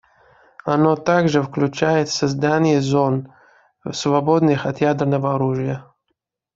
[0.65, 3.31] Оно также включает создание зон,
[3.91, 5.85] свободных от ядерного оружия.